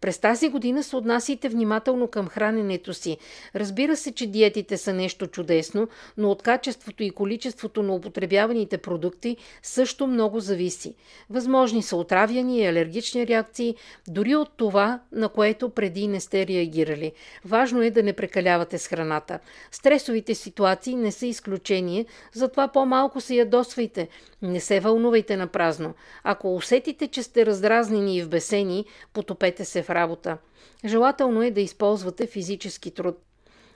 През 0.00 0.18
тази 0.18 0.48
година 0.48 0.82
се 0.82 0.96
отнасяйте 0.96 1.48
внимателно 1.48 2.08
към 2.08 2.28
храненето 2.28 2.94
си. 2.94 3.16
Разбира 3.56 3.96
се, 3.96 4.12
че 4.12 4.26
диетите 4.26 4.76
са 4.76 4.92
нещо 4.92 5.26
чудесно, 5.26 5.88
но 6.16 6.30
от 6.30 6.42
качеството 6.42 7.02
и 7.02 7.10
количеството 7.10 7.82
на 7.82 7.94
употребяваните 7.94 8.78
продукти 8.78 9.36
също 9.62 10.06
много 10.06 10.40
зависи. 10.40 10.94
Възможни 11.30 11.82
са 11.82 11.96
отравяни 11.96 12.58
и 12.58 12.66
алергични 12.66 13.26
реакции, 13.26 13.74
дори 14.08 14.36
от 14.36 14.50
това, 14.56 15.00
на 15.12 15.28
което 15.28 15.70
преди 15.70 16.08
не 16.08 16.20
сте 16.20 16.46
реагирали. 16.46 17.12
Важно 17.44 17.82
е 17.82 17.90
да 17.90 18.02
не 18.02 18.12
прекалявате 18.12 18.78
с 18.78 18.88
храната. 18.88 19.38
Стресовите 19.70 20.34
ситуации 20.34 20.94
не 20.94 21.12
са 21.12 21.26
изключение, 21.26 22.06
затова 22.32 22.68
по-малко 22.68 23.20
се 23.20 23.34
ядосвайте. 23.34 24.08
Не 24.42 24.60
се 24.60 24.80
вълнувайте 24.80 25.36
на 25.36 25.46
празно. 25.46 25.94
Ако 26.24 26.54
усетите, 26.54 27.08
че 27.08 27.22
сте 27.22 27.46
раздразнени 27.46 28.16
и 28.16 28.22
вбесени, 28.22 28.84
потопете 29.12 29.59
се 29.64 29.82
в 29.82 29.90
работа. 29.90 30.38
Желателно 30.84 31.42
е 31.42 31.50
да 31.50 31.60
използвате 31.60 32.26
физически 32.26 32.90
труд. 32.90 33.18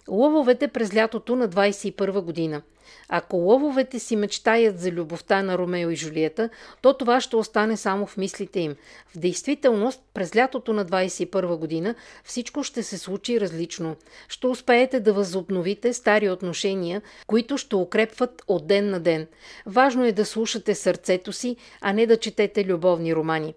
Лъвовете 0.09 0.69
през 0.69 0.95
лятото 0.95 1.37
на 1.37 1.49
21 1.49 2.21
година. 2.21 2.63
Ако 3.09 3.37
лъвовете 3.37 3.99
си 3.99 4.17
мечтаят 4.17 4.79
за 4.79 4.91
любовта 4.91 5.43
на 5.43 5.59
Ромео 5.59 5.91
и 5.91 5.97
Жулиета, 5.97 6.49
то 6.83 6.95
това 6.95 7.21
ще 7.21 7.37
остане 7.37 7.77
само 7.77 8.07
в 8.07 8.17
мислите 8.17 8.61
им. 8.61 8.77
В 9.07 9.19
действителност, 9.19 10.03
през 10.15 10.37
лятото 10.37 10.73
на 10.73 10.87
21 10.87 11.57
година 11.57 11.95
всичко 12.25 12.63
ще 12.63 12.83
се 12.83 12.99
случи 12.99 13.41
различно. 13.41 13.97
Ще 14.29 14.47
успеете 14.47 15.01
да 15.01 15.13
възобновите 15.13 15.93
стари 15.93 16.31
отношения, 16.31 17.03
които 17.27 17.59
ще 17.59 17.77
укрепват 17.77 18.43
от 18.49 18.67
ден 18.67 18.91
на 18.91 19.01
ден. 19.01 19.27
Важно 19.67 20.05
е 20.05 20.13
да 20.13 20.25
слушате 20.25 20.75
сърцето 20.75 21.33
си, 21.33 21.57
а 21.81 21.93
не 21.93 22.07
да 22.07 22.17
четете 22.17 22.65
любовни 22.65 23.15
романи. 23.15 23.55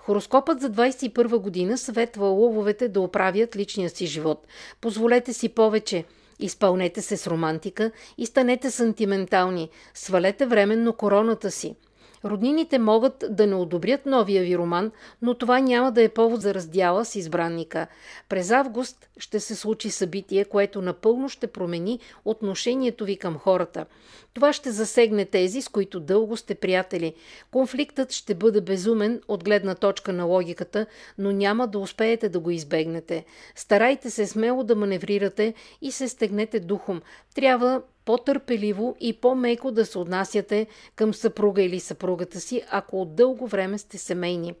Хороскопът 0.00 0.60
за 0.60 0.70
21 0.70 1.38
година 1.38 1.78
съветва 1.78 2.26
лъвовете 2.26 2.88
да 2.88 3.00
оправят 3.00 3.56
личния 3.56 3.90
си 3.90 4.06
живот. 4.06 4.46
Позволете 4.80 5.32
си 5.32 5.48
повече. 5.48 6.04
Изпълнете 6.38 7.02
се 7.02 7.16
с 7.16 7.26
романтика 7.26 7.90
и 8.18 8.26
станете 8.26 8.70
сантиментални. 8.70 9.70
Свалете 9.94 10.46
временно 10.46 10.92
короната 10.92 11.50
си. 11.50 11.74
Роднините 12.24 12.78
могат 12.78 13.24
да 13.30 13.46
не 13.46 13.54
одобрят 13.54 14.06
новия 14.06 14.42
ви 14.42 14.58
роман, 14.58 14.90
но 15.22 15.34
това 15.34 15.60
няма 15.60 15.92
да 15.92 16.02
е 16.02 16.08
повод 16.08 16.40
за 16.40 16.54
раздяла 16.54 17.04
с 17.04 17.16
избранника. 17.16 17.86
През 18.28 18.50
август 18.50 19.08
ще 19.18 19.40
се 19.40 19.54
случи 19.54 19.90
събитие, 19.90 20.44
което 20.44 20.82
напълно 20.82 21.28
ще 21.28 21.46
промени 21.46 22.00
отношението 22.24 23.04
ви 23.04 23.16
към 23.16 23.38
хората. 23.38 23.86
Това 24.34 24.52
ще 24.52 24.70
засегне 24.70 25.24
тези, 25.24 25.62
с 25.62 25.68
които 25.68 26.00
дълго 26.00 26.36
сте 26.36 26.54
приятели. 26.54 27.14
Конфликтът 27.50 28.12
ще 28.12 28.34
бъде 28.34 28.60
безумен 28.60 29.20
от 29.28 29.44
гледна 29.44 29.74
точка 29.74 30.12
на 30.12 30.24
логиката, 30.24 30.86
но 31.18 31.32
няма 31.32 31.68
да 31.68 31.78
успеете 31.78 32.28
да 32.28 32.40
го 32.40 32.50
избегнете. 32.50 33.24
Старайте 33.54 34.10
се 34.10 34.26
смело 34.26 34.64
да 34.64 34.76
маневрирате 34.76 35.54
и 35.82 35.92
се 35.92 36.08
стегнете 36.08 36.60
духом. 36.60 37.02
Трябва 37.34 37.82
по-търпеливо 38.04 38.96
и 39.00 39.12
по-меко 39.12 39.70
да 39.70 39.86
се 39.86 39.98
отнасяте 39.98 40.66
към 40.96 41.14
съпруга 41.14 41.62
или 41.62 41.80
съпругата 41.80 42.40
си, 42.40 42.62
ако 42.70 43.00
от 43.00 43.14
дълго 43.14 43.46
време 43.46 43.78
сте 43.78 43.98
семейни. 43.98 44.54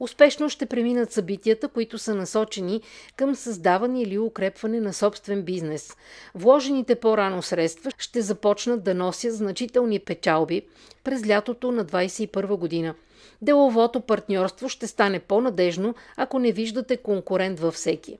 Успешно 0.00 0.48
ще 0.48 0.66
преминат 0.66 1.12
събитията, 1.12 1.68
които 1.68 1.98
са 1.98 2.14
насочени 2.14 2.80
към 3.16 3.34
създаване 3.34 4.02
или 4.02 4.18
укрепване 4.18 4.80
на 4.80 4.92
собствен 4.92 5.42
бизнес. 5.42 5.96
Вложените 6.34 6.94
по-рано 6.94 7.42
средства 7.42 7.90
ще 7.98 8.22
започнат 8.22 8.84
да 8.84 8.94
носят 8.94 9.34
значителни 9.34 9.98
печалби 9.98 10.62
през 11.04 11.28
лятото 11.28 11.72
на 11.72 11.84
2021 11.84 12.56
година. 12.56 12.94
Деловото 13.42 14.00
партньорство 14.00 14.68
ще 14.68 14.86
стане 14.86 15.18
по-надежно, 15.18 15.94
ако 16.16 16.38
не 16.38 16.52
виждате 16.52 16.96
конкурент 16.96 17.60
във 17.60 17.74
всеки. 17.74 18.18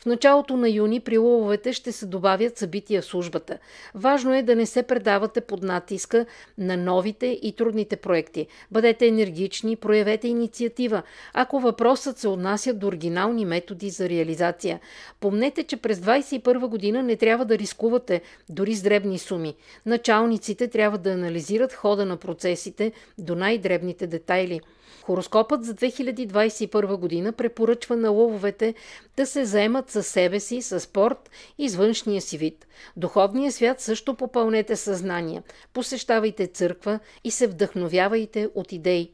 В 0.00 0.06
началото 0.06 0.56
на 0.56 0.68
юни 0.68 1.00
при 1.00 1.18
лововете 1.18 1.72
ще 1.72 1.92
се 1.92 2.06
добавят 2.06 2.58
събития 2.58 3.02
в 3.02 3.04
службата. 3.04 3.58
Важно 3.94 4.34
е 4.34 4.42
да 4.42 4.56
не 4.56 4.66
се 4.66 4.82
предавате 4.82 5.40
под 5.40 5.62
натиска 5.62 6.26
на 6.58 6.76
новите 6.76 7.26
и 7.42 7.52
трудните 7.52 7.96
проекти. 7.96 8.46
Бъдете 8.70 9.06
енергични, 9.06 9.76
проявете 9.76 10.28
инициатива, 10.28 11.02
ако 11.34 11.60
въпросът 11.60 12.18
се 12.18 12.28
отнася 12.28 12.74
до 12.74 12.86
оригинални 12.86 13.44
методи 13.44 13.90
за 13.90 14.08
реализация. 14.08 14.80
Помнете, 15.20 15.62
че 15.62 15.76
през 15.76 15.98
2021 15.98 16.66
година 16.66 17.02
не 17.02 17.16
трябва 17.16 17.44
да 17.44 17.58
рискувате 17.58 18.20
дори 18.48 18.74
с 18.74 18.82
дребни 18.82 19.18
суми. 19.18 19.54
Началниците 19.86 20.68
трябва 20.68 20.98
да 20.98 21.10
анализират 21.10 21.72
хода 21.72 22.06
на 22.06 22.16
процесите 22.16 22.92
до 23.18 23.34
най-дребните 23.34 24.06
детайли. 24.06 24.60
Хороскопът 25.02 25.64
за 25.64 25.74
2021 25.74 26.96
година 26.96 27.32
препоръчва 27.32 27.96
на 27.96 28.10
лъвовете 28.10 28.74
да 29.16 29.26
се 29.26 29.44
заемат 29.44 29.90
със 29.90 30.06
себе 30.06 30.40
си, 30.40 30.62
със 30.62 30.82
спорт 30.82 31.30
и 31.58 31.68
с 31.68 31.76
външния 31.76 32.22
си 32.22 32.38
вид. 32.38 32.66
Духовния 32.96 33.52
свят 33.52 33.80
също 33.80 34.14
попълнете 34.14 34.76
съзнания. 34.76 35.42
Посещавайте 35.72 36.46
църква 36.46 36.98
и 37.24 37.30
се 37.30 37.46
вдъхновявайте 37.46 38.48
от 38.54 38.72
идеи. 38.72 39.10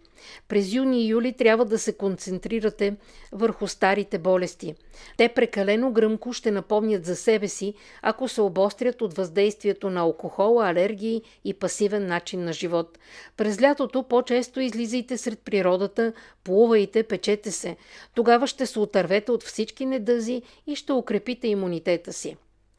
През 0.48 0.72
юни 0.72 1.04
и 1.04 1.08
юли 1.08 1.32
трябва 1.32 1.64
да 1.64 1.78
се 1.78 1.92
концентрирате 1.92 2.96
върху 3.32 3.68
старите 3.68 4.18
болести. 4.18 4.74
Те 5.16 5.28
прекалено 5.28 5.92
гръмко 5.92 6.32
ще 6.32 6.50
напомнят 6.50 7.04
за 7.04 7.16
себе 7.16 7.48
си, 7.48 7.74
ако 8.02 8.28
се 8.28 8.40
обострят 8.40 9.02
от 9.02 9.14
въздействието 9.14 9.90
на 9.90 10.00
алкохола, 10.00 10.68
алергии 10.68 11.22
и 11.44 11.54
пасивен 11.54 12.06
начин 12.06 12.44
на 12.44 12.52
живот. 12.52 12.98
През 13.36 13.62
лятото 13.62 14.02
по-често 14.02 14.60
излизайте 14.60 15.18
сред 15.18 15.38
природата, 15.44 16.12
плувайте, 16.44 17.02
печете 17.02 17.50
се. 17.50 17.76
Тогава 18.14 18.46
ще 18.46 18.66
се 18.66 18.78
отървете 18.78 19.32
от 19.32 19.42
всички 19.42 19.86
недъзи 19.86 20.42
и 20.66 20.76
ще 20.76 20.92
укрепите 20.92 21.48
имунитета 21.48 22.12
си. 22.12 22.36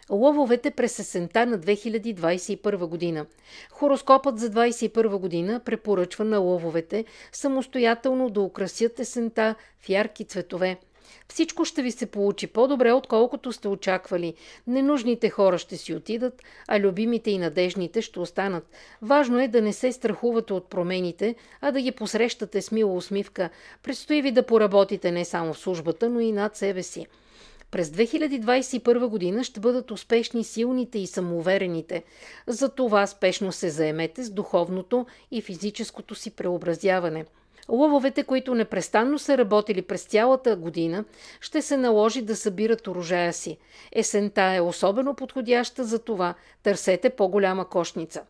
Лъвовете 0.09 0.71
през 0.71 1.00
есента 1.00 1.45
на 1.45 1.59
2021 1.59 2.85
година. 2.85 3.25
Хороскопът 3.71 4.39
за 4.39 4.50
2021 4.50 5.17
година 5.17 5.62
препоръчва 5.65 6.25
на 6.25 6.39
лъвовете 6.39 7.05
самостоятелно 7.31 8.29
да 8.29 8.41
украсят 8.41 9.00
есента 9.00 9.55
в 9.79 9.89
ярки 9.89 10.25
цветове. 10.25 10.77
Всичко 11.27 11.65
ще 11.65 11.81
ви 11.81 11.91
се 11.91 12.05
получи 12.05 12.47
по-добре, 12.47 12.91
отколкото 12.91 13.51
сте 13.51 13.67
очаквали. 13.67 14.33
Ненужните 14.67 15.29
хора 15.29 15.57
ще 15.57 15.77
си 15.77 15.93
отидат, 15.93 16.41
а 16.67 16.79
любимите 16.79 17.31
и 17.31 17.38
надежните 17.38 18.01
ще 18.01 18.19
останат. 18.19 18.71
Важно 19.01 19.39
е 19.39 19.47
да 19.47 19.62
не 19.62 19.74
се 19.74 19.91
страхувате 19.91 20.53
от 20.53 20.69
промените, 20.69 21.35
а 21.62 21.71
да 21.71 21.81
ги 21.81 21.91
посрещате 21.91 22.62
с 22.62 22.71
мила 22.71 22.93
усмивка. 22.93 23.50
Предстои 23.83 24.21
ви 24.21 24.31
да 24.31 24.45
поработите 24.45 25.12
не 25.12 25.25
само 25.25 25.53
в 25.53 25.59
службата, 25.59 26.09
но 26.09 26.19
и 26.19 26.31
над 26.31 26.55
себе 26.55 26.83
си. 26.83 27.07
През 27.75 27.89
2021 27.89 29.08
година 29.08 29.44
ще 29.44 29.60
бъдат 29.60 29.91
успешни 29.91 30.44
силните 30.44 31.00
и 31.00 31.08
самоуверените. 31.08 32.03
За 32.48 32.70
това 32.70 33.08
спешно 33.08 33.51
се 33.51 33.70
заемете 33.70 34.24
с 34.24 34.29
духовното 34.29 35.05
и 35.32 35.41
физическото 35.41 36.15
си 36.15 36.32
преобразяване. 36.32 37.25
Лъвовете, 37.70 38.24
които 38.24 38.55
непрестанно 38.55 39.20
са 39.20 39.38
работили 39.38 39.82
през 39.82 40.03
цялата 40.03 40.55
година, 40.55 41.05
ще 41.41 41.62
се 41.62 41.77
наложи 41.77 42.22
да 42.22 42.36
събират 42.36 42.88
урожая 42.88 43.34
си. 43.34 43.58
Есента 43.91 44.41
е 44.41 44.62
особено 44.62 45.15
подходяща 45.15 45.84
за 45.84 46.00
това. 46.00 46.34
Търсете 46.63 47.10
по-голяма 47.10 47.70
кошница. 47.70 48.22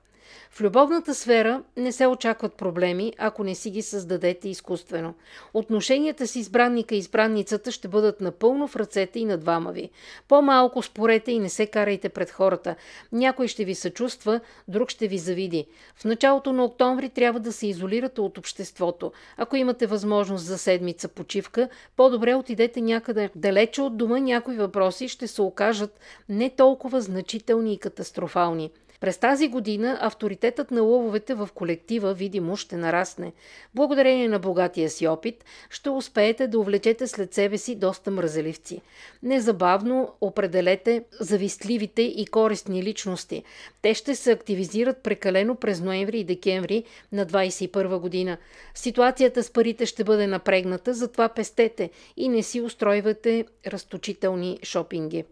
В 0.52 0.62
любовната 0.62 1.16
сфера 1.16 1.64
не 1.78 1.92
се 1.92 2.08
очакват 2.08 2.54
проблеми, 2.54 3.14
ако 3.18 3.44
не 3.44 3.56
си 3.56 3.70
ги 3.72 3.82
създадете 3.82 4.50
изкуствено. 4.50 5.14
Отношенията 5.54 6.28
с 6.28 6.36
избранника 6.36 6.96
и 6.96 6.98
избранницата 6.98 7.72
ще 7.72 7.88
бъдат 7.88 8.22
напълно 8.22 8.68
в 8.68 8.76
ръцете 8.76 9.20
и 9.20 9.26
на 9.26 9.38
двама 9.38 9.72
ви. 9.72 9.90
По-малко 10.28 10.82
спорете 10.82 11.32
и 11.32 11.40
не 11.40 11.50
се 11.50 11.68
карайте 11.68 12.10
пред 12.10 12.32
хората. 12.32 12.76
Някой 13.12 13.48
ще 13.48 13.66
ви 13.66 13.76
съчувства, 13.76 14.40
друг 14.68 14.90
ще 14.90 15.08
ви 15.08 15.18
завиди. 15.18 15.66
В 15.96 16.06
началото 16.06 16.54
на 16.54 16.64
октомври 16.64 17.10
трябва 17.10 17.40
да 17.40 17.54
се 17.54 17.68
изолирате 17.68 18.22
от 18.22 18.38
обществото. 18.38 19.12
Ако 19.38 19.56
имате 19.56 19.88
възможност 19.88 20.46
за 20.46 20.58
седмица 20.58 21.08
почивка, 21.08 21.70
по-добре 21.96 22.36
отидете 22.36 22.82
някъде 22.82 23.30
далече 23.36 23.82
от 23.82 23.98
дома 23.98 24.20
някои 24.20 24.58
въпроси 24.58 25.08
ще 25.08 25.28
се 25.28 25.42
окажат 25.42 26.00
не 26.30 26.50
толкова 26.50 27.02
значителни 27.02 27.74
и 27.74 27.78
катастрофални. 27.78 28.72
През 29.06 29.18
тази 29.18 29.48
година 29.48 29.98
авторитетът 30.02 30.72
на 30.72 30.82
лъвовете 30.82 31.34
в 31.34 31.50
колектива 31.56 32.14
видимо 32.14 32.58
ще 32.58 32.78
нарасне. 32.78 33.34
Благодарение 33.76 34.28
на 34.28 34.40
богатия 34.40 34.90
си 34.90 35.08
опит 35.08 35.46
ще 35.70 35.90
успеете 35.90 36.48
да 36.48 36.60
увлечете 36.60 37.08
след 37.08 37.34
себе 37.34 37.58
си 37.58 37.76
доста 37.76 38.12
мразеливци. 38.12 38.82
Незабавно 39.24 40.14
определете 40.22 41.04
завистливите 41.20 42.02
и 42.02 42.26
користни 42.26 42.84
личности. 42.84 43.44
Те 43.82 43.94
ще 43.94 44.16
се 44.16 44.32
активизират 44.32 45.04
прекалено 45.04 45.56
през 45.56 45.82
ноември 45.82 46.20
и 46.20 46.24
декември 46.24 46.84
на 47.12 47.26
2021 47.26 48.00
година. 48.00 48.38
Ситуацията 48.76 49.44
с 49.44 49.52
парите 49.52 49.86
ще 49.86 50.04
бъде 50.04 50.28
напрегната, 50.28 50.94
затова 50.94 51.30
пестете 51.30 51.90
и 52.18 52.30
не 52.30 52.44
си 52.44 52.62
устройвате 52.62 53.46
разточителни 53.68 54.60
шопинги. 54.64 55.24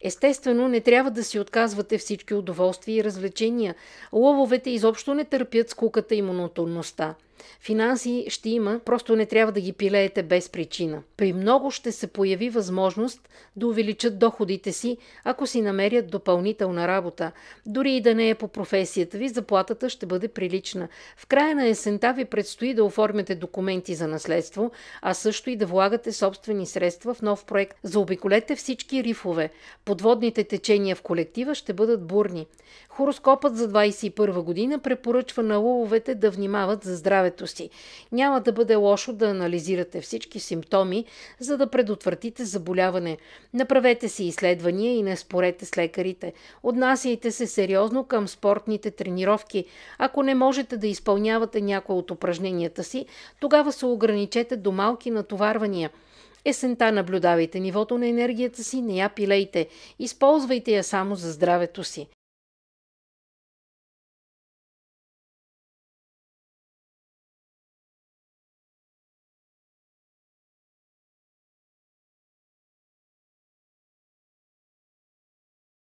Естествено, 0.00 0.68
не 0.68 0.80
трябва 0.80 1.10
да 1.10 1.24
си 1.24 1.38
отказвате 1.38 1.98
всички 1.98 2.34
удоволствия 2.34 2.96
и 2.96 3.04
развлечения. 3.04 3.74
Лъвовете 4.12 4.70
изобщо 4.70 5.14
не 5.14 5.24
търпят 5.24 5.70
скуката 5.70 6.14
и 6.14 6.22
монотонността. 6.22 7.14
Финанси 7.60 8.26
ще 8.28 8.50
има, 8.50 8.80
просто 8.84 9.16
не 9.16 9.26
трябва 9.26 9.52
да 9.52 9.60
ги 9.60 9.72
пилеете 9.72 10.22
без 10.22 10.48
причина. 10.48 11.02
При 11.16 11.32
много 11.32 11.70
ще 11.70 11.92
се 11.92 12.06
появи 12.06 12.50
възможност 12.50 13.28
да 13.56 13.66
увеличат 13.66 14.18
доходите 14.18 14.72
си, 14.72 14.96
ако 15.24 15.46
си 15.46 15.62
намерят 15.62 16.10
допълнителна 16.10 16.88
работа. 16.88 17.32
Дори 17.66 17.92
и 17.92 18.00
да 18.00 18.14
не 18.14 18.30
е 18.30 18.34
по 18.34 18.48
професията 18.48 19.18
ви, 19.18 19.28
заплатата 19.28 19.90
ще 19.90 20.06
бъде 20.06 20.28
прилична. 20.28 20.88
В 21.16 21.26
края 21.26 21.54
на 21.54 21.66
есента 21.66 22.12
ви 22.12 22.24
предстои 22.24 22.74
да 22.74 22.84
оформяте 22.84 23.34
документи 23.34 23.94
за 23.94 24.08
наследство, 24.08 24.70
а 25.02 25.14
също 25.14 25.50
и 25.50 25.56
да 25.56 25.66
влагате 25.66 26.12
собствени 26.12 26.66
средства 26.66 27.14
в 27.14 27.22
нов 27.22 27.44
проект. 27.44 27.78
Заобиколете 27.82 28.56
всички 28.56 29.04
рифове. 29.04 29.50
Подводните 29.84 30.44
течения 30.44 30.96
в 30.96 31.02
колектива 31.02 31.54
ще 31.54 31.72
бъдат 31.72 32.06
бурни. 32.06 32.46
Хороскопът 32.88 33.56
за 33.56 33.68
21 33.68 34.42
година 34.42 34.78
препоръчва 34.78 35.42
на 35.42 35.56
лъвовете 35.58 36.14
да 36.14 36.30
внимават 36.30 36.84
за 36.84 36.96
здравето 37.26 37.46
си. 37.46 37.70
Няма 38.12 38.40
да 38.40 38.52
бъде 38.52 38.74
лошо 38.74 39.12
да 39.12 39.26
анализирате 39.26 40.00
всички 40.00 40.40
симптоми, 40.40 41.04
за 41.40 41.56
да 41.56 41.70
предотвратите 41.70 42.44
заболяване. 42.44 43.18
Направете 43.54 44.08
си 44.08 44.24
изследвания 44.24 44.96
и 44.96 45.02
не 45.02 45.16
спорете 45.16 45.64
с 45.64 45.76
лекарите. 45.76 46.32
Отнасяйте 46.62 47.30
се 47.30 47.46
сериозно 47.46 48.04
към 48.04 48.28
спортните 48.28 48.90
тренировки. 48.90 49.64
Ако 49.98 50.22
не 50.22 50.34
можете 50.34 50.76
да 50.76 50.86
изпълнявате 50.86 51.60
някои 51.60 51.96
от 51.96 52.10
упражненията 52.10 52.84
си, 52.84 53.06
тогава 53.40 53.72
се 53.72 53.86
ограничете 53.86 54.56
до 54.56 54.72
малки 54.72 55.10
натоварвания– 55.10 55.90
Есента 56.48 56.92
наблюдавайте 56.92 57.60
нивото 57.60 57.98
на 57.98 58.06
енергията 58.06 58.64
си, 58.64 58.80
не 58.80 58.96
я 58.96 59.08
пилейте. 59.08 59.66
Използвайте 59.98 60.70
я 60.70 60.84
само 60.84 61.16
за 61.16 61.32
здравето 61.32 61.84
си. 61.84 62.06